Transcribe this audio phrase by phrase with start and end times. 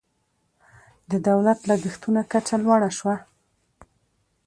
[1.11, 3.15] د دولت لګښتونو کچه لوړه شوه.